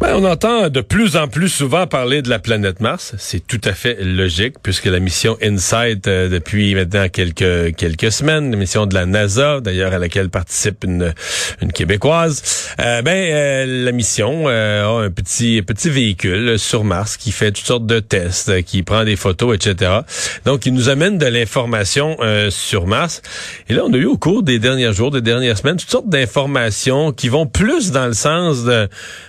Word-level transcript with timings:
On 0.00 0.24
entend 0.24 0.68
de 0.68 0.80
plus 0.80 1.16
en 1.16 1.28
plus 1.28 1.48
souvent 1.48 1.86
parler 1.86 2.22
de 2.22 2.28
la 2.28 2.38
planète 2.38 2.80
Mars. 2.80 3.14
C'est 3.18 3.44
tout 3.46 3.60
à 3.64 3.72
fait 3.72 3.98
logique 4.00 4.56
puisque 4.62 4.86
la 4.86 5.00
mission 5.00 5.36
InSight 5.42 6.06
euh, 6.06 6.28
depuis 6.28 6.74
maintenant 6.74 7.08
quelques 7.08 7.74
quelques 7.76 8.12
semaines, 8.12 8.50
la 8.50 8.56
mission 8.56 8.86
de 8.86 8.94
la 8.94 9.06
NASA, 9.06 9.60
d'ailleurs 9.60 9.92
à 9.92 9.98
laquelle 9.98 10.30
participe 10.30 10.84
une 10.84 11.12
une 11.60 11.72
québécoise, 11.72 12.68
euh, 12.80 13.02
ben 13.02 13.32
euh, 13.32 13.84
la 13.84 13.92
mission 13.92 14.48
a 14.48 14.86
un 14.86 15.10
petit 15.10 15.62
petit 15.62 15.90
véhicule 15.90 16.58
sur 16.58 16.84
Mars 16.84 17.16
qui 17.16 17.32
fait 17.32 17.50
toutes 17.50 17.66
sortes 17.66 17.86
de 17.86 17.98
tests, 17.98 18.62
qui 18.62 18.82
prend 18.82 19.04
des 19.04 19.16
photos, 19.16 19.56
etc. 19.56 20.00
Donc 20.44 20.66
il 20.66 20.74
nous 20.74 20.88
amène 20.88 21.18
de 21.18 21.26
l'information 21.26 22.16
sur 22.50 22.86
Mars. 22.86 23.22
Et 23.68 23.74
là 23.74 23.82
on 23.84 23.92
a 23.92 23.96
eu 23.96 24.06
au 24.06 24.16
cours 24.16 24.42
des 24.42 24.58
derniers 24.58 24.92
jours, 24.92 25.10
des 25.10 25.22
dernières 25.22 25.58
semaines, 25.58 25.76
toutes 25.76 25.90
sortes 25.90 26.08
d'informations 26.08 27.12
qui 27.12 27.28
vont 27.28 27.46
plus 27.46 27.90
dans 27.90 28.06
le 28.06 28.14
sens 28.14 28.64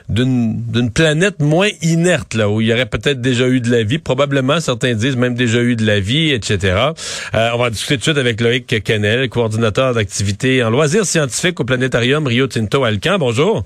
d'une 0.09 0.58
d'une 0.59 0.91
planète 0.91 1.39
moins 1.39 1.69
inerte, 1.81 2.33
là, 2.33 2.49
où 2.49 2.61
il 2.61 2.67
y 2.67 2.73
aurait 2.73 2.85
peut-être 2.85 3.21
déjà 3.21 3.47
eu 3.47 3.61
de 3.61 3.71
la 3.71 3.83
vie, 3.83 3.97
probablement, 3.97 4.59
certains 4.59 4.93
disent 4.93 5.15
même 5.15 5.35
déjà 5.35 5.59
eu 5.59 5.75
de 5.75 5.85
la 5.85 5.99
vie, 5.99 6.31
etc. 6.31 6.77
Euh, 7.33 7.49
on 7.53 7.57
va 7.57 7.69
discuter 7.69 7.95
tout 7.95 7.99
de 7.99 8.03
suite 8.03 8.17
avec 8.17 8.41
Loïc 8.41 8.83
Canel, 8.83 9.29
coordinateur 9.29 9.93
d'activités 9.93 10.63
en 10.63 10.69
loisirs 10.69 11.05
scientifiques 11.05 11.59
au 11.59 11.63
planétarium 11.63 12.25
Rio 12.27 12.47
Tinto 12.47 12.83
Alcan. 12.83 13.17
Bonjour. 13.19 13.65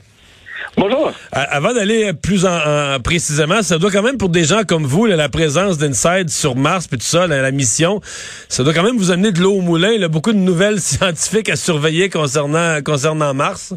Bonjour. 0.77 1.11
avant 1.31 1.73
d'aller 1.73 2.13
plus 2.13 2.45
en, 2.45 2.99
précisément, 3.03 3.61
ça 3.61 3.77
doit 3.77 3.91
quand 3.91 4.01
même 4.01 4.17
pour 4.17 4.29
des 4.29 4.43
gens 4.43 4.63
comme 4.63 4.85
vous, 4.85 5.05
la 5.05 5.29
présence 5.29 5.77
d'Inside 5.77 6.29
sur 6.29 6.55
Mars 6.55 6.87
puis 6.87 6.97
tout 6.97 7.05
ça, 7.05 7.27
la, 7.27 7.51
mission, 7.51 8.01
ça 8.49 8.63
doit 8.63 8.73
quand 8.73 8.83
même 8.83 8.97
vous 8.97 9.11
amener 9.11 9.31
de 9.31 9.39
l'eau 9.39 9.53
au 9.53 9.61
moulin. 9.61 9.91
Il 9.91 10.01
y 10.01 10.03
a 10.03 10.07
beaucoup 10.07 10.31
de 10.31 10.37
nouvelles 10.37 10.81
scientifiques 10.81 11.49
à 11.49 11.55
surveiller 11.55 12.09
concernant 12.09 12.81
concernant 12.81 13.33
Mars. 13.33 13.73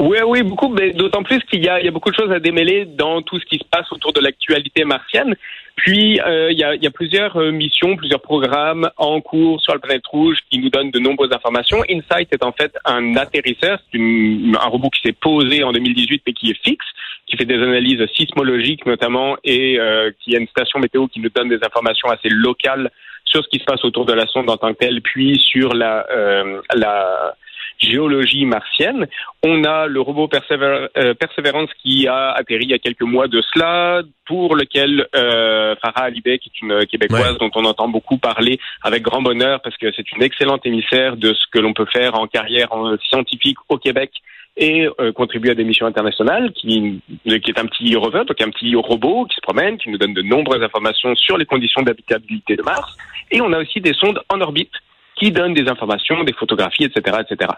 Oui, 0.00 0.16
oui, 0.26 0.42
beaucoup, 0.42 0.74
d'autant 0.94 1.22
plus 1.22 1.40
qu'il 1.40 1.60
y 1.60 1.66
y 1.66 1.68
a 1.68 1.90
beaucoup 1.90 2.10
de 2.10 2.16
choses 2.16 2.32
à 2.32 2.40
démêler 2.40 2.86
dans 2.86 3.20
tout 3.20 3.38
ce 3.38 3.44
qui 3.44 3.58
se 3.58 3.64
passe 3.70 3.92
autour 3.92 4.14
de 4.14 4.20
l'actualité 4.20 4.84
martienne. 4.84 5.36
Puis, 5.76 6.18
euh, 6.20 6.50
il, 6.50 6.58
y 6.58 6.64
a, 6.64 6.74
il 6.74 6.82
y 6.82 6.86
a 6.86 6.90
plusieurs 6.90 7.36
euh, 7.36 7.50
missions, 7.50 7.96
plusieurs 7.96 8.22
programmes 8.22 8.88
en 8.96 9.20
cours 9.20 9.60
sur 9.60 9.74
la 9.74 9.78
planète 9.78 10.06
rouge 10.06 10.38
qui 10.50 10.58
nous 10.58 10.70
donnent 10.70 10.90
de 10.90 10.98
nombreuses 10.98 11.32
informations. 11.32 11.82
InSight 11.86 12.32
est 12.32 12.42
en 12.42 12.52
fait 12.52 12.74
un 12.86 13.14
atterrisseur, 13.16 13.78
c'est 13.92 13.98
un 13.98 14.68
robot 14.68 14.88
qui 14.88 15.02
s'est 15.02 15.16
posé 15.20 15.64
en 15.64 15.72
2018 15.72 16.22
mais 16.26 16.32
qui 16.32 16.50
est 16.50 16.62
fixe, 16.64 16.86
qui 17.26 17.36
fait 17.36 17.44
des 17.44 17.62
analyses 17.62 18.06
sismologiques 18.16 18.86
notamment 18.86 19.36
et 19.44 19.78
euh, 19.78 20.10
qui 20.20 20.34
a 20.34 20.38
une 20.38 20.48
station 20.48 20.78
météo 20.78 21.08
qui 21.08 21.20
nous 21.20 21.28
donne 21.28 21.50
des 21.50 21.60
informations 21.62 22.08
assez 22.08 22.30
locales 22.30 22.90
sur 23.26 23.44
ce 23.44 23.48
qui 23.50 23.58
se 23.58 23.64
passe 23.64 23.84
autour 23.84 24.06
de 24.06 24.14
la 24.14 24.26
sonde 24.26 24.48
en 24.48 24.56
tant 24.56 24.72
que 24.72 24.78
telle, 24.78 25.02
puis 25.02 25.38
sur 25.38 25.74
la, 25.74 26.06
euh, 26.10 26.62
la 26.74 27.34
géologie 27.80 28.44
martienne. 28.44 29.06
On 29.42 29.64
a 29.64 29.86
le 29.86 30.00
robot 30.00 30.28
euh, 30.32 31.14
Perseverance 31.14 31.70
qui 31.82 32.06
a 32.06 32.32
atterri 32.32 32.64
il 32.64 32.70
y 32.70 32.74
a 32.74 32.78
quelques 32.78 33.02
mois 33.02 33.26
de 33.26 33.42
cela, 33.52 34.02
pour 34.26 34.54
lequel 34.54 35.06
euh, 35.16 35.74
Farah 35.82 36.04
Alibé, 36.04 36.38
qui 36.38 36.50
est 36.50 36.60
une 36.60 36.86
québécoise 36.86 37.38
dont 37.38 37.50
on 37.54 37.64
entend 37.64 37.88
beaucoup 37.88 38.18
parler 38.18 38.60
avec 38.82 39.02
grand 39.02 39.22
bonheur 39.22 39.60
parce 39.62 39.76
que 39.76 39.90
c'est 39.92 40.12
une 40.12 40.22
excellente 40.22 40.64
émissaire 40.66 41.16
de 41.16 41.34
ce 41.34 41.44
que 41.52 41.58
l'on 41.58 41.72
peut 41.72 41.86
faire 41.92 42.14
en 42.14 42.26
carrière 42.26 42.68
scientifique 43.08 43.58
au 43.68 43.78
Québec 43.78 44.12
et 44.56 44.88
euh, 45.00 45.12
contribuer 45.12 45.50
à 45.50 45.54
des 45.54 45.64
missions 45.64 45.86
internationales, 45.86 46.52
qui, 46.52 47.00
qui 47.24 47.50
est 47.50 47.58
un 47.58 47.66
petit 47.66 47.94
rover, 47.96 48.24
donc 48.26 48.40
un 48.40 48.50
petit 48.50 48.74
robot 48.74 49.24
qui 49.26 49.36
se 49.36 49.40
promène, 49.40 49.78
qui 49.78 49.88
nous 49.90 49.98
donne 49.98 50.14
de 50.14 50.22
nombreuses 50.22 50.62
informations 50.62 51.14
sur 51.14 51.38
les 51.38 51.46
conditions 51.46 51.82
d'habitabilité 51.82 52.56
de 52.56 52.62
Mars. 52.62 52.96
Et 53.30 53.40
on 53.40 53.52
a 53.52 53.58
aussi 53.58 53.80
des 53.80 53.94
sondes 53.94 54.20
en 54.28 54.40
orbite 54.40 54.72
qui 55.20 55.30
donnent 55.30 55.54
des 55.54 55.68
informations, 55.68 56.24
des 56.24 56.32
photographies, 56.32 56.84
etc., 56.84 57.18
etc. 57.20 57.50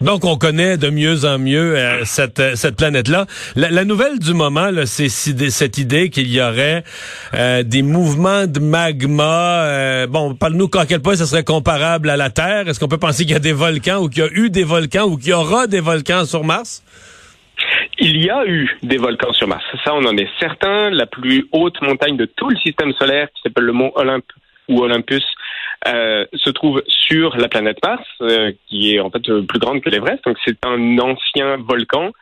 Donc, 0.00 0.24
on 0.24 0.36
connaît 0.36 0.76
de 0.76 0.90
mieux 0.90 1.24
en 1.24 1.38
mieux 1.38 1.76
euh, 1.76 2.04
cette, 2.04 2.40
euh, 2.40 2.56
cette 2.56 2.76
planète-là. 2.76 3.26
La, 3.54 3.84
nouvelle 3.84 4.18
du 4.18 4.34
moment, 4.34 4.68
c'est 4.86 5.08
cette 5.08 5.78
idée 5.78 6.10
qu'il 6.10 6.30
y 6.30 6.42
aurait 6.42 6.82
euh, 7.34 7.62
des 7.62 7.82
mouvements 7.82 8.46
de 8.46 8.58
magma. 8.58 10.06
bon, 10.08 10.34
parle-nous 10.34 10.68
à 10.74 10.86
quel 10.86 11.00
point 11.00 11.14
ça 11.14 11.26
serait 11.26 11.44
comparable 11.44 12.10
à 12.10 12.16
la 12.16 12.28
Terre. 12.28 12.68
Est-ce 12.68 12.80
qu'on 12.80 12.88
peut 12.88 12.98
penser 12.98 13.22
qu'il 13.24 13.32
y 13.32 13.36
a 13.36 13.40
des 13.40 13.52
volcans 13.52 14.02
ou 14.02 14.08
qu'il 14.08 14.24
y 14.24 14.26
a 14.26 14.30
eu 14.32 14.50
des 14.50 14.64
volcans 14.64 15.04
ou 15.04 15.16
qu'il 15.16 15.30
y 15.30 15.32
aura 15.32 15.68
des 15.68 15.80
volcans 15.80 16.24
sur 16.24 16.44
Mars? 16.44 16.82
Il 17.98 18.22
y 18.22 18.28
a 18.28 18.44
eu 18.46 18.68
des 18.82 18.98
volcans 18.98 19.32
sur 19.32 19.46
Mars. 19.46 19.64
Ça, 19.84 19.94
on 19.94 20.04
en 20.04 20.16
est 20.16 20.28
certain. 20.40 20.90
La 20.90 21.06
plus 21.06 21.46
haute 21.52 21.80
montagne 21.82 22.16
de 22.16 22.26
tout 22.26 22.50
le 22.50 22.56
système 22.56 22.92
solaire, 22.94 23.28
qui 23.34 23.42
s'appelle 23.42 23.64
le 23.64 23.72
mont 23.72 23.92
Olympe 23.94 24.26
ou 24.68 24.80
Olympus, 24.80 25.24
euh, 25.86 26.24
se 26.32 26.50
trouve 26.50 26.82
sur 26.86 27.36
la 27.36 27.48
planète 27.48 27.78
Mars, 27.84 28.06
euh, 28.22 28.52
qui 28.68 28.94
est 28.94 29.00
en 29.00 29.10
fait 29.10 29.22
plus 29.42 29.58
grande 29.58 29.82
que 29.82 29.90
l'Everest. 29.90 30.24
Donc 30.24 30.38
c'est 30.44 30.56
un 30.64 30.98
ancien 30.98 31.58
volcan 31.58 32.12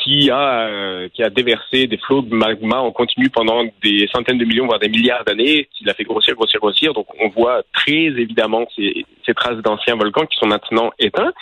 qui 0.00 0.30
a 0.30 0.68
euh, 0.68 1.08
qui 1.12 1.24
a 1.24 1.30
déversé 1.30 1.88
des 1.88 1.96
flots 1.96 2.22
de 2.22 2.32
magma 2.32 2.76
en 2.76 2.92
continu 2.92 3.28
pendant 3.28 3.64
des 3.82 4.08
centaines 4.14 4.38
de 4.38 4.44
millions 4.44 4.66
voire 4.66 4.78
des 4.78 4.88
milliards 4.88 5.24
d'années, 5.24 5.68
qui 5.72 5.84
l'a 5.84 5.94
fait 5.94 6.04
grossir, 6.04 6.36
grossir, 6.36 6.60
grossir. 6.60 6.92
Donc 6.92 7.06
on 7.20 7.28
voit 7.28 7.62
très 7.72 7.92
évidemment 7.92 8.68
ces, 8.76 9.04
ces 9.26 9.34
traces 9.34 9.58
d'anciens 9.58 9.96
volcans 9.96 10.26
qui 10.26 10.38
sont 10.38 10.46
maintenant 10.46 10.92
éteints. 11.00 11.32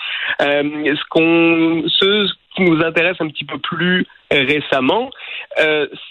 ce 0.41 1.09
qu'on 1.10 1.82
ce 1.88 2.32
qui 2.54 2.62
nous 2.62 2.82
intéresse 2.82 3.16
un 3.20 3.28
petit 3.28 3.44
peu 3.44 3.59
plus 3.59 4.06
récemment, 4.31 5.10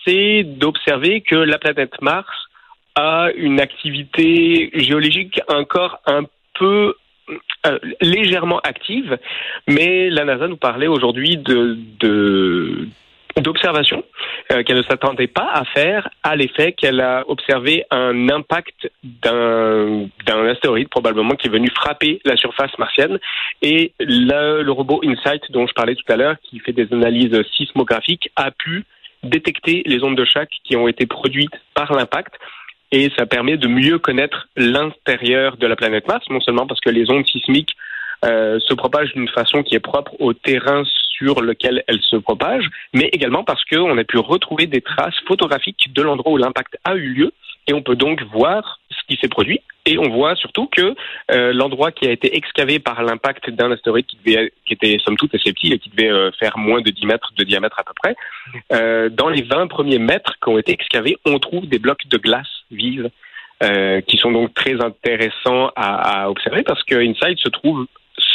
c'est 0.05 0.43
d'observer 0.43 1.21
que 1.21 1.35
la 1.35 1.57
planète 1.57 1.99
Mars 2.01 2.29
a 2.95 3.29
une 3.35 3.59
activité 3.59 4.71
géologique 4.73 5.39
encore 5.47 5.99
un 6.05 6.23
peu 6.57 6.95
euh, 7.65 7.79
légèrement 8.01 8.59
active, 8.59 9.17
mais 9.67 10.09
la 10.09 10.25
NASA 10.25 10.47
nous 10.47 10.57
parlait 10.57 10.87
aujourd'hui 10.87 11.37
de, 11.37 11.77
de 11.99 12.87
d'observation 13.41 14.03
euh, 14.51 14.63
qu'elle 14.63 14.77
ne 14.77 14.83
s'attendait 14.83 15.27
pas 15.27 15.49
à 15.51 15.65
faire 15.65 16.07
à 16.23 16.35
l'effet 16.35 16.71
qu'elle 16.71 17.01
a 17.01 17.25
observé 17.27 17.83
un 17.91 18.29
impact 18.29 18.89
d'un 19.03 20.07
d'un 20.25 20.47
astéroïde 20.47 20.87
probablement 20.87 21.35
qui 21.35 21.47
est 21.47 21.51
venu 21.51 21.69
frapper 21.69 22.21
la 22.23 22.37
surface 22.37 22.77
martienne 22.77 23.19
et 23.61 23.91
le, 23.99 24.61
le 24.61 24.71
robot 24.71 25.01
InSight 25.03 25.51
dont 25.51 25.67
je 25.67 25.73
parlais 25.73 25.95
tout 25.95 26.09
à 26.13 26.15
l'heure 26.15 26.35
qui 26.43 26.59
fait 26.59 26.71
des 26.71 26.87
analyses 26.93 27.41
sismographiques 27.57 28.29
a 28.37 28.51
pu 28.51 28.85
détecter 29.23 29.83
les 29.85 30.03
ondes 30.03 30.15
de 30.15 30.25
choc 30.25 30.47
qui 30.63 30.77
ont 30.77 30.87
été 30.87 31.05
produites 31.05 31.59
par 31.73 31.91
l'impact 31.91 32.35
et 32.91 33.11
ça 33.17 33.25
permet 33.25 33.57
de 33.57 33.67
mieux 33.67 33.99
connaître 33.99 34.47
l'intérieur 34.55 35.57
de 35.57 35.67
la 35.67 35.75
planète 35.75 36.07
Mars, 36.07 36.25
non 36.29 36.39
seulement 36.39 36.67
parce 36.67 36.79
que 36.81 36.89
les 36.89 37.09
ondes 37.09 37.25
sismiques 37.25 37.75
euh, 38.23 38.59
se 38.59 38.73
propagent 38.73 39.13
d'une 39.13 39.27
façon 39.27 39.61
qui 39.63 39.75
est 39.75 39.79
propre 39.79 40.15
au 40.19 40.33
terrain 40.33 40.83
sur 41.17 41.41
lequel 41.41 41.83
elles 41.87 42.01
se 42.01 42.15
propagent, 42.15 42.69
mais 42.93 43.09
également 43.11 43.43
parce 43.43 43.63
qu'on 43.65 43.97
a 43.97 44.03
pu 44.03 44.17
retrouver 44.17 44.67
des 44.67 44.81
traces 44.81 45.19
photographiques 45.27 45.93
de 45.93 46.01
l'endroit 46.01 46.31
où 46.31 46.37
l'impact 46.37 46.77
a 46.83 46.95
eu 46.95 47.09
lieu, 47.09 47.33
et 47.67 47.73
on 47.73 47.81
peut 47.81 47.95
donc 47.95 48.21
voir 48.31 48.79
ce 48.89 49.01
qui 49.07 49.19
s'est 49.19 49.27
produit, 49.27 49.59
et 49.85 49.97
on 49.97 50.09
voit 50.09 50.35
surtout 50.35 50.67
que 50.67 50.95
euh, 51.31 51.53
l'endroit 51.53 51.91
qui 51.91 52.07
a 52.07 52.11
été 52.11 52.35
excavé 52.35 52.79
par 52.79 53.03
l'impact 53.03 53.49
d'un 53.49 53.71
astéroïde 53.71 54.05
qui, 54.05 54.17
devait, 54.25 54.51
était 54.69 54.97
somme 55.03 55.17
toute 55.17 55.35
assez 55.35 55.51
petit 55.53 55.73
et 55.73 55.79
qui 55.79 55.89
devait 55.89 56.11
euh, 56.11 56.31
faire 56.39 56.57
moins 56.57 56.81
de 56.81 56.89
10 56.89 57.05
mètres 57.05 57.31
de 57.37 57.43
diamètre 57.43 57.79
à 57.79 57.83
peu 57.83 57.93
près, 58.01 59.09
dans 59.09 59.29
les 59.29 59.43
20 59.43 59.67
premiers 59.67 59.99
mètres 59.99 60.35
qui 60.41 60.49
ont 60.49 60.57
été 60.57 60.71
excavés, 60.71 61.17
on 61.25 61.39
trouve 61.39 61.67
des 61.67 61.79
blocs 61.79 62.07
de 62.07 62.17
glace 62.17 62.54
vive 62.71 63.09
qui 64.07 64.17
sont 64.17 64.31
donc 64.31 64.53
très 64.53 64.83
intéressants 64.83 65.71
à, 65.77 66.29
observer 66.29 66.61
parce 66.63 66.83
que 66.83 66.95
Inside 66.95 67.39
se 67.39 67.47
trouve 67.49 67.87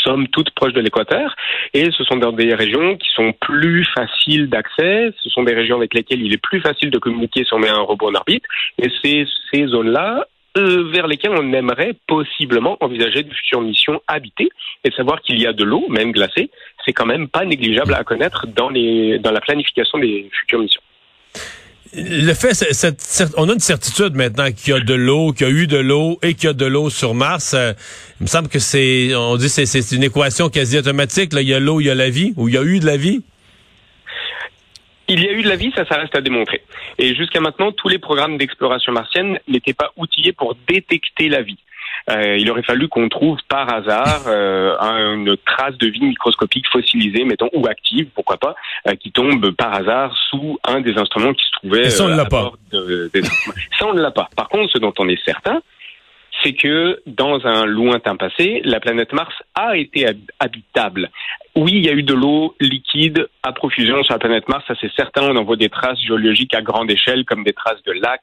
somme 0.04 0.28
toute 0.28 0.50
proche 0.50 0.72
de 0.72 0.80
l'équateur. 0.80 1.34
Et 1.74 1.90
ce 1.90 2.04
sont 2.04 2.16
des 2.16 2.54
régions 2.54 2.96
qui 2.96 3.08
sont 3.14 3.32
plus 3.32 3.84
faciles 3.94 4.48
d'accès. 4.48 5.12
Ce 5.22 5.30
sont 5.30 5.42
des 5.42 5.54
régions 5.54 5.76
avec 5.76 5.94
lesquelles 5.94 6.22
il 6.22 6.32
est 6.32 6.42
plus 6.42 6.60
facile 6.60 6.90
de 6.90 6.98
communiquer 6.98 7.44
si 7.44 7.54
on 7.54 7.58
met 7.58 7.68
un 7.68 7.80
robot 7.80 8.10
en 8.10 8.14
orbite. 8.14 8.44
Et 8.78 8.88
c'est 9.02 9.26
ces 9.52 9.66
zones-là 9.66 10.26
euh, 10.58 10.90
vers 10.90 11.06
lesquelles 11.06 11.34
on 11.36 11.52
aimerait 11.52 11.94
possiblement 12.08 12.76
envisager 12.80 13.22
de 13.22 13.32
futures 13.32 13.60
missions 13.60 14.00
habitées 14.08 14.48
et 14.84 14.90
savoir 14.92 15.20
qu'il 15.20 15.40
y 15.40 15.46
a 15.46 15.52
de 15.52 15.62
l'eau, 15.62 15.86
même 15.88 16.10
glacée, 16.10 16.50
c'est 16.84 16.92
quand 16.92 17.06
même 17.06 17.28
pas 17.28 17.44
négligeable 17.44 17.94
à 17.94 18.02
connaître 18.02 18.46
dans, 18.48 18.68
les, 18.68 19.20
dans 19.20 19.30
la 19.30 19.40
planification 19.40 19.98
des 19.98 20.28
futures 20.32 20.58
missions. 20.58 20.82
Le 21.92 22.32
fait, 22.34 22.52
on 23.36 23.48
a 23.48 23.52
une 23.52 23.58
certitude 23.58 24.14
maintenant 24.14 24.52
qu'il 24.52 24.72
y 24.72 24.76
a 24.76 24.80
de 24.80 24.94
l'eau, 24.94 25.32
qu'il 25.32 25.48
y 25.48 25.50
a 25.50 25.52
eu 25.52 25.66
de 25.66 25.78
l'eau 25.78 26.20
et 26.22 26.34
qu'il 26.34 26.44
y 26.44 26.50
a 26.50 26.52
de 26.52 26.66
l'eau 26.66 26.88
sur 26.88 27.14
Mars. 27.14 27.52
Euh, 27.54 27.72
il 28.20 28.24
me 28.24 28.28
semble 28.28 28.48
que 28.48 28.60
c'est, 28.60 29.12
on 29.16 29.36
dit, 29.36 29.48
c'est, 29.48 29.66
c'est 29.66 29.96
une 29.96 30.04
équation 30.04 30.50
quasi 30.50 30.78
automatique. 30.78 31.32
Il 31.32 31.48
y 31.48 31.54
a 31.54 31.58
l'eau, 31.58 31.80
il 31.80 31.86
y 31.86 31.90
a 31.90 31.96
la 31.96 32.08
vie, 32.08 32.32
ou 32.36 32.48
il 32.48 32.54
y 32.54 32.58
a 32.58 32.62
eu 32.62 32.78
de 32.78 32.86
la 32.86 32.96
vie? 32.96 33.22
Il 35.08 35.20
y 35.20 35.28
a 35.28 35.32
eu 35.32 35.42
de 35.42 35.48
la 35.48 35.56
vie, 35.56 35.72
ça, 35.74 35.84
ça 35.86 35.96
reste 35.96 36.14
à 36.14 36.20
démontrer. 36.20 36.62
Et 36.98 37.16
jusqu'à 37.16 37.40
maintenant, 37.40 37.72
tous 37.72 37.88
les 37.88 37.98
programmes 37.98 38.38
d'exploration 38.38 38.92
martienne 38.92 39.40
n'étaient 39.48 39.74
pas 39.74 39.90
outillés 39.96 40.32
pour 40.32 40.56
détecter 40.68 41.28
la 41.28 41.42
vie. 41.42 41.58
Euh, 42.08 42.36
il 42.38 42.50
aurait 42.50 42.62
fallu 42.62 42.88
qu'on 42.88 43.08
trouve 43.08 43.38
par 43.48 43.72
hasard 43.72 44.22
euh, 44.26 44.74
une 45.14 45.36
trace 45.46 45.76
de 45.78 45.88
vie 45.88 46.04
microscopique 46.04 46.66
fossilisée, 46.68 47.24
mettons, 47.24 47.50
ou 47.52 47.66
active, 47.66 48.08
pourquoi 48.14 48.36
pas, 48.38 48.54
euh, 48.88 48.94
qui 48.94 49.12
tombe 49.12 49.50
par 49.52 49.74
hasard 49.74 50.16
sous 50.30 50.58
un 50.64 50.80
des 50.80 50.96
instruments 50.96 51.34
qui 51.34 51.44
se 51.44 51.50
trouvait 51.58 51.90
ça, 51.90 52.04
on 52.04 52.08
ne 52.08 52.16
l'a 52.16 52.24
pas. 52.24 52.52
ça, 52.72 53.86
on 53.86 53.94
ne 53.94 54.00
l'a 54.00 54.10
pas. 54.10 54.28
Par 54.36 54.48
contre, 54.48 54.72
ce 54.72 54.78
dont 54.78 54.94
on 54.98 55.08
est 55.08 55.22
certain, 55.24 55.60
c'est 56.42 56.52
que 56.52 57.00
dans 57.06 57.46
un 57.46 57.66
lointain 57.66 58.16
passé, 58.16 58.60
la 58.64 58.80
planète 58.80 59.12
Mars 59.12 59.34
a 59.54 59.76
été 59.76 60.06
habitable. 60.38 61.10
Oui, 61.56 61.72
il 61.74 61.84
y 61.84 61.88
a 61.88 61.92
eu 61.92 62.02
de 62.02 62.14
l'eau 62.14 62.54
liquide 62.60 63.28
à 63.42 63.52
profusion 63.52 64.02
sur 64.04 64.14
la 64.14 64.18
planète 64.18 64.48
Mars, 64.48 64.64
ça 64.68 64.74
c'est 64.80 64.92
certain. 64.94 65.22
On 65.30 65.36
en 65.36 65.44
voit 65.44 65.56
des 65.56 65.68
traces 65.68 66.00
géologiques 66.00 66.54
à 66.54 66.62
grande 66.62 66.90
échelle, 66.90 67.24
comme 67.24 67.42
des 67.42 67.52
traces 67.52 67.82
de 67.84 67.92
lacs, 67.92 68.20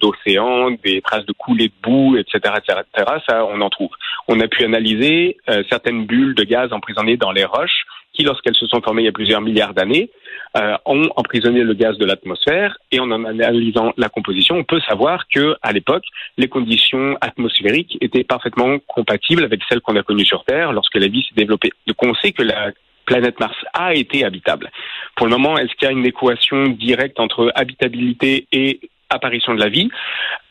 d'océans, 0.00 0.70
des 0.84 1.00
traces 1.00 1.24
de 1.26 1.32
coulées 1.32 1.68
de 1.68 1.74
boue, 1.82 2.16
etc., 2.16 2.54
etc., 2.58 3.06
Ça, 3.28 3.44
on 3.46 3.60
en 3.60 3.70
trouve. 3.70 3.90
On 4.28 4.40
a 4.40 4.48
pu 4.48 4.64
analyser 4.64 5.38
euh, 5.48 5.62
certaines 5.70 6.06
bulles 6.06 6.34
de 6.34 6.44
gaz 6.44 6.72
emprisonnées 6.72 7.16
dans 7.16 7.32
les 7.32 7.44
roches 7.44 7.84
qui, 8.16 8.22
lorsqu'elles 8.24 8.54
se 8.54 8.66
sont 8.66 8.80
formées 8.80 9.02
il 9.02 9.06
y 9.06 9.08
a 9.08 9.12
plusieurs 9.12 9.40
milliards 9.40 9.74
d'années, 9.74 10.10
euh, 10.56 10.76
ont 10.86 11.08
emprisonné 11.16 11.62
le 11.62 11.74
gaz 11.74 11.98
de 11.98 12.06
l'atmosphère. 12.06 12.78
Et 12.90 13.00
en 13.00 13.10
analysant 13.10 13.92
la 13.96 14.08
composition, 14.08 14.56
on 14.56 14.64
peut 14.64 14.80
savoir 14.80 15.28
que, 15.28 15.56
à 15.62 15.72
l'époque, 15.72 16.04
les 16.38 16.48
conditions 16.48 17.16
atmosphériques 17.20 17.98
étaient 18.00 18.24
parfaitement 18.24 18.78
compatibles 18.86 19.44
avec 19.44 19.60
celles 19.68 19.80
qu'on 19.80 19.96
a 19.96 20.02
connues 20.02 20.24
sur 20.24 20.44
Terre 20.44 20.72
lorsque 20.72 20.96
la 20.96 21.08
vie 21.08 21.22
s'est 21.22 21.34
développée. 21.36 21.72
Donc, 21.86 21.96
on 22.02 22.14
sait 22.14 22.32
que 22.32 22.42
la 22.42 22.72
planète 23.04 23.38
Mars 23.38 23.56
a 23.72 23.94
été 23.94 24.24
habitable. 24.24 24.70
Pour 25.14 25.26
le 25.26 25.32
moment, 25.32 25.56
est-ce 25.56 25.72
qu'il 25.76 25.86
y 25.86 25.90
a 25.90 25.92
une 25.92 26.06
équation 26.06 26.68
directe 26.68 27.20
entre 27.20 27.52
habitabilité 27.54 28.46
et 28.52 28.80
apparition 29.10 29.54
de 29.54 29.60
la 29.60 29.68
vie? 29.68 29.88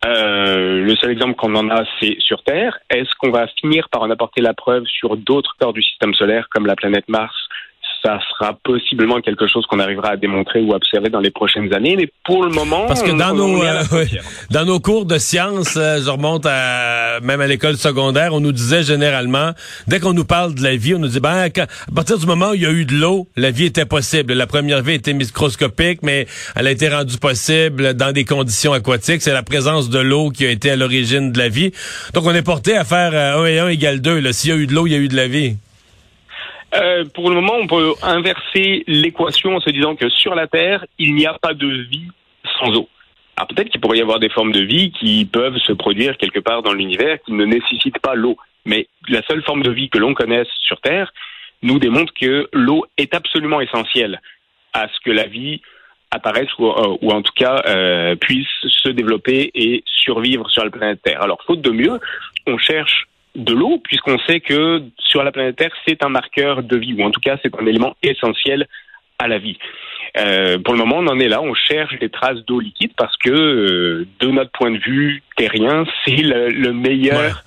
Euh, 0.06 0.81
le 0.81 0.95
seul 0.95 1.11
exemple 1.11 1.35
qu'on 1.35 1.56
en 1.56 1.69
a, 1.69 1.83
c'est 2.00 2.15
sur 2.19 2.44
Terre. 2.44 2.77
Est-ce 2.89 3.09
qu'on 3.19 3.31
va 3.31 3.47
finir 3.59 3.89
par 3.89 4.03
en 4.03 4.09
apporter 4.09 4.41
la 4.41 4.53
preuve 4.53 4.85
sur 4.85 5.18
d'autres 5.18 5.56
corps 5.59 5.73
du 5.73 5.81
système 5.81 6.13
solaire, 6.13 6.47
comme 6.50 6.65
la 6.65 6.75
planète 6.75 7.09
Mars 7.09 7.35
ça 8.06 8.19
sera 8.30 8.57
possiblement 8.63 9.19
quelque 9.19 9.48
chose 9.48 9.66
qu'on 9.66 9.80
arrivera 9.80 10.10
à 10.10 10.18
démontrer 10.18 10.62
ou 10.62 10.74
observer 10.74 11.10
dans 11.10 11.19
les 11.19 11.31
prochaines 11.31 11.74
années. 11.74 11.96
Mais 11.96 12.07
pour 12.24 12.44
le 12.44 12.52
moment, 12.52 12.86
parce 12.86 13.02
que 13.02 13.12
dans 13.12 13.34
nos 13.34 13.63
euh, 13.63 14.06
dans 14.52 14.66
nos 14.66 14.80
cours 14.80 15.06
de 15.06 15.18
sciences, 15.18 15.75
euh, 15.75 16.00
je 16.04 16.10
remonte 16.10 16.46
à 16.46 17.19
même 17.22 17.42
à 17.42 17.48
l'école 17.48 17.78
secondaire, 17.78 18.34
on 18.34 18.40
nous 18.40 18.52
disait 18.52 18.84
généralement, 18.84 19.52
dès 19.88 20.00
qu'on 20.00 20.13
nous 20.13 20.25
parle 20.25 20.54
de 20.54 20.62
la 20.62 20.75
vie, 20.75 20.94
on 20.94 21.00
nous 21.00 21.07
dit 21.07 21.19
ben 21.19 21.50
à 21.50 21.94
partir 21.94 22.18
du 22.19 22.25
moment 22.28 22.52
où 22.52 22.54
il 22.54 22.62
y 22.62 22.66
a 22.66 22.72
eu 22.72 22.86
de 22.86 22.94
l'eau, 22.94 23.28
la 23.36 23.50
vie 23.52 23.66
était 23.66 23.86
possible. 23.86 24.34
La 24.34 24.48
première 24.48 24.84
vie 24.84 24.94
était 24.94 25.13
microscopique, 25.13 26.00
mais 26.04 26.28
elle 26.56 26.68
a 26.68 26.72
été 26.72 26.90
rendue 26.90 27.18
possible 27.18 27.96
dans 27.96 28.12
des 28.12 28.25
conditions 28.25 28.74
aquatiques. 28.74 29.22
C'est 29.24 29.34
la 29.34 29.44
présence 29.44 29.90
de 29.90 30.00
l'eau 30.00 30.30
qui 30.30 30.46
a 30.46 30.52
été 30.52 30.69
à 30.69 30.75
l'origine 30.75 31.31
de 31.31 31.38
la 31.40 31.50
vie. 31.50 31.72
Donc 32.13 32.25
on 32.25 32.36
est 32.36 32.44
porté 32.44 32.78
à 32.78 32.84
faire 32.84 33.13
1 33.13 33.42
euh, 33.42 33.46
et 33.46 33.60
1 33.60 33.69
égale 33.69 34.02
2. 34.02 34.31
S'il 34.31 34.50
y 34.52 34.54
a 34.54 34.57
eu 34.57 34.68
de 34.68 34.74
l'eau, 34.74 34.86
il 34.86 34.94
y 34.94 34.96
a 34.96 35.00
eu 35.00 35.07
de 35.07 35.16
la 35.16 35.28
vie. 35.28 35.56
Euh, 36.75 37.06
pour 37.13 37.30
le 37.30 37.36
moment, 37.36 37.56
on 37.60 37.68
peut 37.68 37.94
inverser 38.01 38.83
l'équation 38.88 39.56
en 39.56 39.60
se 39.60 39.69
disant 39.69 39.95
que 39.95 40.10
sur 40.10 40.36
la 40.36 40.48
Terre, 40.48 40.86
il 41.00 41.16
n'y 41.16 41.25
a 41.25 41.33
pas 41.33 41.54
de 41.54 41.68
vie 41.68 42.07
sans 42.60 42.75
eau. 42.75 42.89
Alors 43.38 43.48
peut-être 43.48 43.69
qu'il 43.69 43.81
pourrait 43.81 43.98
y 43.98 44.01
avoir 44.01 44.19
des 44.19 44.30
formes 44.30 44.51
de 44.51 44.62
vie 44.62 44.92
qui 44.92 45.25
peuvent 45.25 45.57
se 45.57 45.74
produire 45.74 46.18
quelque 46.18 46.39
part 46.39 46.62
dans 46.62 46.74
l'univers 46.74 47.19
qui 47.25 47.33
ne 47.33 47.45
nécessitent 47.45 48.00
pas 48.00 48.16
l'eau. 48.16 48.38
Mais 48.66 48.88
la 49.10 49.22
seule 49.24 49.44
forme 49.44 49.62
de 49.62 49.72
vie 49.72 49.89
que 49.89 49.98
l'on 49.98 50.13
connaisse 50.13 50.48
sur 50.62 50.80
Terre 50.81 51.12
nous 51.62 51.80
démontre 51.80 52.13
que 52.13 52.48
l'eau 52.54 52.86
est 52.98 53.13
absolument 53.13 53.62
essentielle 53.62 54.21
à 54.74 54.88
ce 54.88 55.00
que 55.04 55.12
la 55.12 55.28
vie 55.28 55.62
apparaisse 56.12 56.50
ou, 56.60 56.68
euh, 56.68 57.12
en 57.12 57.21
tout 57.21 57.33
cas 57.36 57.62
euh, 57.68 58.16
puisse 58.16 58.48
se 58.62 58.89
développer 58.89 59.51
et 59.54 59.83
survivre 59.86 60.50
sur 60.50 60.63
la 60.63 60.71
planète 60.71 61.01
Terre. 61.04 61.21
Alors 61.21 61.42
faute 61.45 61.62
de 61.62 61.71
mieux, 61.71 62.00
on 62.48 62.57
cherche 62.57 63.07
de 63.35 63.53
l'eau, 63.53 63.81
puisqu'on 63.83 64.17
sait 64.19 64.39
que 64.39 64.83
sur 64.97 65.23
la 65.23 65.31
planète 65.31 65.57
Terre, 65.57 65.73
c'est 65.87 66.03
un 66.03 66.09
marqueur 66.09 66.63
de 66.63 66.77
vie, 66.77 66.93
ou 66.93 67.03
en 67.03 67.11
tout 67.11 67.21
cas, 67.21 67.37
c'est 67.43 67.53
un 67.59 67.65
élément 67.65 67.95
essentiel 68.01 68.67
à 69.19 69.27
la 69.27 69.37
vie. 69.37 69.57
Euh, 70.17 70.57
pour 70.59 70.73
le 70.73 70.79
moment, 70.79 70.97
on 70.99 71.07
en 71.07 71.19
est 71.19 71.27
là, 71.27 71.41
on 71.41 71.53
cherche 71.53 71.97
des 71.99 72.09
traces 72.09 72.39
d'eau 72.45 72.59
liquide 72.59 72.91
parce 72.97 73.15
que, 73.17 73.29
euh, 73.29 74.07
de 74.19 74.27
notre 74.27 74.51
point 74.51 74.71
de 74.71 74.77
vue 74.77 75.23
terrien, 75.35 75.85
c'est 76.05 76.15
le, 76.15 76.71
meilleur 76.71 77.43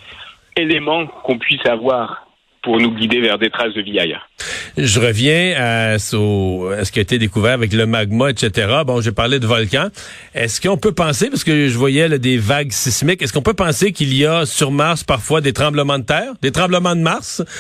élément 0.57 1.07
qu'on 1.07 1.39
puisse 1.39 1.65
avoir 1.67 2.28
pour 2.69 2.79
nous 2.79 2.91
guider 2.91 3.19
vers 3.21 3.39
des 3.39 3.49
traces 3.49 3.73
de 3.73 3.81
vie 3.81 3.99
ailleurs. 3.99 4.29
Je 4.77 5.01
reviens 5.01 5.55
à, 5.57 5.99
ce 5.99 6.93
qui 6.93 6.99
a 6.99 7.03
été 7.03 7.19
découvert 7.19 7.55
avec 7.55 7.73
le 7.73 7.87
magma, 7.87 8.29
etc. 8.29 8.83
Bon, 8.87 9.01
j'ai 9.01 9.11
parlé 9.11 9.41
de 9.41 9.47
volcans. 9.47 9.89
Est-ce 10.35 10.61
qu'on 10.61 10.77
peut 10.77 10.93
penser, 10.93 11.31
parce 11.31 11.45
que 11.45 11.69
je 11.69 11.79
voyais 11.79 12.19
des 12.19 12.37
vagues 12.37 12.71
sismiques, 12.71 13.23
est-ce 13.23 13.33
qu'on 13.33 13.41
peut 13.41 13.55
penser 13.55 13.93
qu'il 13.93 14.13
y 14.13 14.27
a 14.27 14.45
sur 14.45 14.71
Mars 14.71 15.03
parfois 15.03 15.41
des 15.41 15.55
tremblements 15.55 15.99
de 15.99 16.05
terre, 16.05 16.35
des 16.43 16.53
tremblements 16.53 16.95
de 16.95 17.01
Mars? 17.01 17.43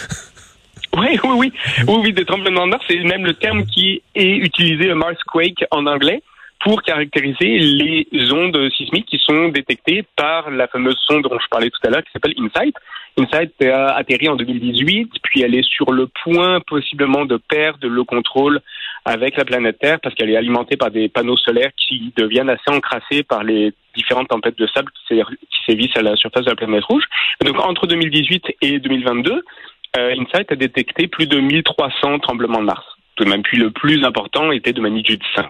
Oui, 0.97 1.19
oui, 1.23 1.31
oui. 1.37 1.53
Oui, 1.87 1.97
oui, 2.03 2.13
des 2.15 2.25
tremblements 2.25 2.65
de 2.65 2.71
Mars, 2.71 2.85
c'est 2.89 2.99
même 3.01 3.25
le 3.25 3.35
terme 3.35 3.67
qui 3.67 4.03
est 4.15 4.37
utilisé, 4.37 4.85
le 4.85 4.95
Marsquake 4.95 5.63
en 5.71 5.87
anglais 5.87 6.23
pour 6.61 6.83
caractériser 6.83 7.59
les 7.59 8.33
ondes 8.33 8.71
sismiques 8.77 9.07
qui 9.07 9.19
sont 9.19 9.49
détectées 9.49 10.05
par 10.17 10.51
la 10.51 10.67
fameuse 10.69 10.99
sonde 11.07 11.23
dont 11.23 11.39
je 11.39 11.49
parlais 11.49 11.71
tout 11.71 11.81
à 11.87 11.91
l'heure 11.91 12.03
qui 12.03 12.11
s'appelle 12.13 12.35
InSight. 12.39 12.75
InSight 13.19 13.63
a 13.63 13.97
atterri 13.97 14.29
en 14.29 14.37
2018, 14.37 15.11
puis 15.23 15.43
elle 15.43 15.55
est 15.55 15.69
sur 15.69 15.93
le 15.93 16.09
point 16.23 16.61
possiblement 16.61 17.25
de 17.25 17.37
perdre 17.37 17.87
le 17.89 18.05
contrôle 18.05 18.61
avec 19.05 19.37
la 19.37 19.45
planète 19.45 19.79
Terre 19.79 19.99
parce 20.01 20.15
qu'elle 20.15 20.31
est 20.31 20.37
alimentée 20.37 20.77
par 20.77 20.91
des 20.91 21.09
panneaux 21.09 21.37
solaires 21.37 21.71
qui 21.77 22.13
deviennent 22.17 22.51
assez 22.51 22.71
encrassés 22.71 23.23
par 23.23 23.43
les 23.43 23.73
différentes 23.97 24.29
tempêtes 24.29 24.59
de 24.59 24.67
sable 24.69 24.91
qui 25.09 25.21
sévissent 25.67 25.97
à 25.97 26.03
la 26.03 26.17
surface 26.17 26.45
de 26.45 26.51
la 26.51 26.57
planète 26.57 26.85
rouge. 26.85 27.05
Donc 27.45 27.59
entre 27.61 27.87
2018 27.87 28.45
et 28.63 28.79
2022, 28.79 29.43
euh, 29.97 30.15
InSight 30.15 30.53
a 30.53 30.57
détecté 30.57 31.09
plus 31.09 31.27
de 31.27 31.41
1300 31.41 32.19
tremblements 32.21 32.61
de 32.61 32.67
Mars. 32.67 32.85
Tout 33.17 33.25
de 33.25 33.31
même, 33.31 33.43
puis 33.43 33.59
le 33.59 33.71
plus 33.71 34.05
important 34.05 34.53
était 34.53 34.73
de 34.73 34.81
magnitude 34.81 35.23
5. 35.35 35.47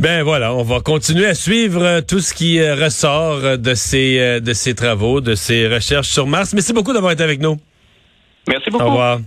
Ben 0.00 0.22
voilà, 0.22 0.52
on 0.54 0.62
va 0.62 0.80
continuer 0.80 1.26
à 1.26 1.34
suivre 1.34 1.82
euh, 1.82 2.00
tout 2.00 2.20
ce 2.20 2.34
qui 2.34 2.58
euh, 2.58 2.74
ressort 2.74 3.44
euh, 3.44 3.56
de 3.56 3.74
ces 3.74 4.40
de 4.40 4.52
ces 4.52 4.74
travaux, 4.74 5.20
de 5.20 5.34
ces 5.34 5.68
recherches 5.68 6.08
sur 6.08 6.26
Mars. 6.26 6.52
Merci 6.52 6.72
beaucoup 6.72 6.92
d'avoir 6.92 7.12
été 7.12 7.22
avec 7.22 7.40
nous. 7.40 7.56
Merci 8.48 8.70
beaucoup. 8.70 8.84
Au 8.84 8.90
revoir. 8.90 9.20